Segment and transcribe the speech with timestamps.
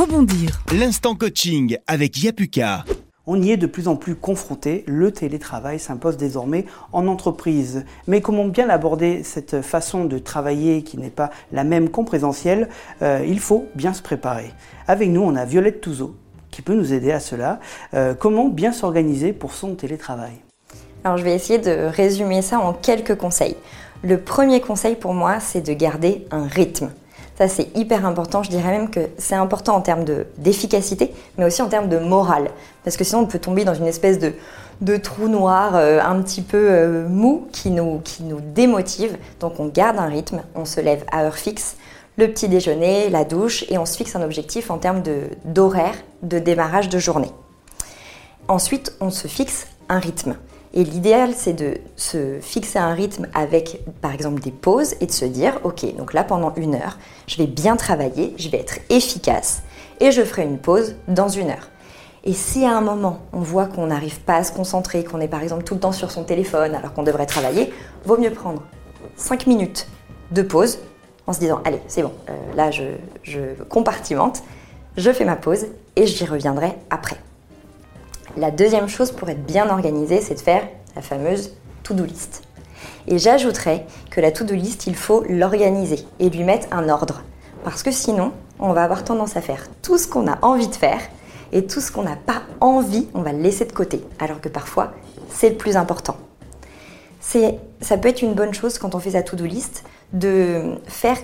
[0.00, 0.62] Rebondir.
[0.72, 2.86] L'instant coaching avec Yapuka.
[3.26, 7.84] On y est de plus en plus confronté, le télétravail s'impose désormais en entreprise.
[8.06, 12.70] Mais comment bien aborder cette façon de travailler qui n'est pas la même qu'en présentiel?
[13.02, 14.50] Euh, Il faut bien se préparer.
[14.88, 16.16] Avec nous, on a Violette Touzeau
[16.50, 17.60] qui peut nous aider à cela.
[17.92, 20.32] Euh, comment bien s'organiser pour son télétravail?
[21.04, 23.56] Alors je vais essayer de résumer ça en quelques conseils.
[24.02, 26.88] Le premier conseil pour moi, c'est de garder un rythme.
[27.40, 28.42] Ça, c'est hyper important.
[28.42, 31.98] Je dirais même que c'est important en termes de- d'efficacité, mais aussi en termes de
[31.98, 32.50] morale.
[32.84, 34.34] Parce que sinon, on peut tomber dans une espèce de,
[34.82, 38.02] de trou noir euh, un petit peu euh, mou qui nous,
[38.54, 39.16] démotive.
[39.40, 41.76] Donc, on garde un rythme, on se lève à heure fixe,
[42.18, 45.94] le petit déjeuner, la douche, et on se fixe un objectif en termes de- d'horaire
[46.22, 47.30] de démarrage de journée.
[48.48, 50.36] Ensuite, on se fixe un rythme.
[50.72, 55.10] Et l'idéal, c'est de se fixer un rythme avec, par exemple, des pauses et de
[55.10, 58.78] se dire, ok, donc là, pendant une heure, je vais bien travailler, je vais être
[58.88, 59.62] efficace
[59.98, 61.68] et je ferai une pause dans une heure.
[62.22, 65.28] Et si à un moment, on voit qu'on n'arrive pas à se concentrer, qu'on est
[65.28, 67.72] par exemple tout le temps sur son téléphone alors qu'on devrait travailler,
[68.04, 68.62] vaut mieux prendre
[69.16, 69.88] 5 minutes
[70.30, 70.78] de pause
[71.26, 72.84] en se disant, allez, c'est bon, euh, là, je,
[73.22, 74.42] je compartimente,
[74.96, 75.66] je fais ma pause
[75.96, 77.16] et j'y reviendrai après.
[78.36, 80.62] La deuxième chose pour être bien organisé, c'est de faire
[80.94, 81.50] la fameuse
[81.82, 82.42] to-do list.
[83.08, 87.22] Et j'ajouterais que la to-do list, il faut l'organiser et lui mettre un ordre.
[87.64, 90.74] Parce que sinon, on va avoir tendance à faire tout ce qu'on a envie de
[90.74, 91.00] faire
[91.52, 94.04] et tout ce qu'on n'a pas envie, on va le laisser de côté.
[94.20, 94.92] Alors que parfois,
[95.28, 96.16] c'est le plus important.
[97.20, 101.16] Ça peut être une bonne chose quand on fait sa to-do list de faire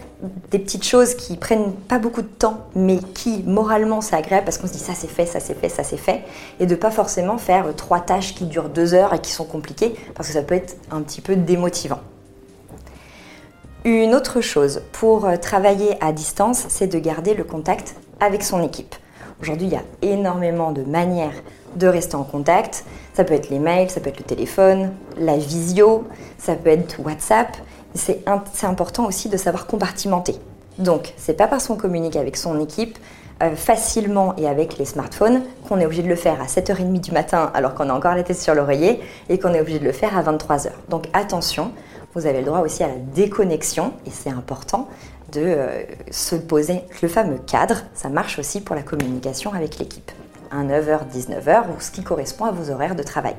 [0.50, 4.68] des petites choses qui prennent pas beaucoup de temps, mais qui moralement c'est parce qu'on
[4.68, 6.22] se dit ça c'est fait, ça c'est fait, ça c'est fait,
[6.60, 9.94] et de pas forcément faire trois tâches qui durent deux heures et qui sont compliquées
[10.14, 12.00] parce que ça peut être un petit peu démotivant.
[13.84, 18.60] Une autre chose pour euh, travailler à distance, c'est de garder le contact avec son
[18.62, 18.96] équipe.
[19.40, 21.34] Aujourd'hui, il y a énormément de manières
[21.76, 22.84] de rester en contact.
[23.14, 26.04] Ça peut être les mails, ça peut être le téléphone, la visio,
[26.38, 27.56] ça peut être WhatsApp.
[27.94, 28.24] C'est
[28.62, 30.36] important aussi de savoir compartimenter.
[30.78, 32.98] Donc, c'est pas parce qu'on communique avec son équipe
[33.42, 37.12] euh, facilement et avec les smartphones qu'on est obligé de le faire à 7h30 du
[37.12, 39.92] matin alors qu'on a encore la tête sur l'oreiller et qu'on est obligé de le
[39.92, 40.70] faire à 23h.
[40.88, 41.72] Donc attention,
[42.14, 44.88] vous avez le droit aussi à la déconnexion et c'est important
[45.32, 47.82] de euh, se poser le fameux cadre.
[47.94, 50.10] Ça marche aussi pour la communication avec l'équipe.
[50.50, 53.36] À 9h, 19h ou ce qui correspond à vos horaires de travail.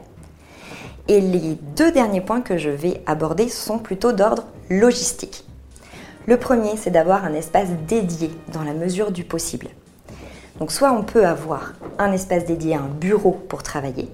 [1.07, 5.45] Et les deux derniers points que je vais aborder sont plutôt d'ordre logistique.
[6.25, 9.67] Le premier, c'est d'avoir un espace dédié dans la mesure du possible.
[10.59, 14.09] Donc soit on peut avoir un espace dédié, un bureau pour travailler,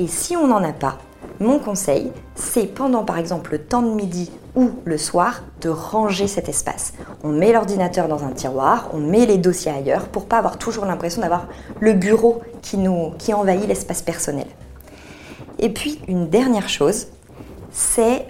[0.00, 0.98] et si on n'en a pas,
[1.40, 6.26] mon conseil, c'est pendant par exemple le temps de midi ou le soir de ranger
[6.26, 6.92] cet espace.
[7.24, 10.84] On met l'ordinateur dans un tiroir, on met les dossiers ailleurs pour pas avoir toujours
[10.84, 11.46] l'impression d'avoir
[11.80, 14.46] le bureau qui nous envahit l'espace personnel.
[15.58, 17.06] Et puis une dernière chose,
[17.72, 18.26] c'est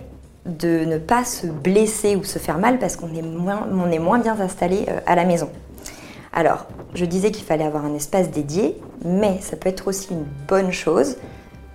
[0.46, 3.98] de ne pas se blesser ou se faire mal parce qu'on est moins, on est
[3.98, 5.50] moins bien installé euh, à la maison.
[6.32, 10.24] Alors, je disais qu'il fallait avoir un espace dédié, mais ça peut être aussi une
[10.46, 11.16] bonne chose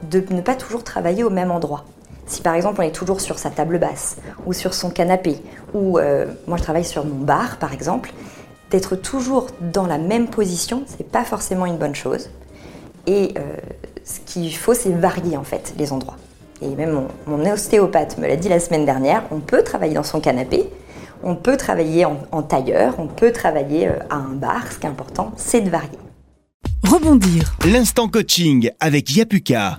[0.03, 1.85] de ne pas toujours travailler au même endroit.
[2.27, 5.37] Si par exemple on est toujours sur sa table basse ou sur son canapé,
[5.73, 8.13] ou euh, moi je travaille sur mon bar par exemple,
[8.71, 12.29] d'être toujours dans la même position, c'est pas forcément une bonne chose.
[13.07, 13.41] Et euh,
[14.03, 16.17] ce qu'il faut, c'est varier en fait les endroits.
[16.61, 20.19] Et même mon, ostéopathe me l'a dit la semaine dernière, on peut travailler dans son
[20.19, 20.69] canapé,
[21.23, 24.71] on peut travailler en, en tailleur, on peut travailler euh, à un bar.
[24.71, 25.99] Ce qui est important, c'est de varier.
[26.85, 27.55] Rebondir.
[27.65, 29.77] L'instant coaching avec Yapuka.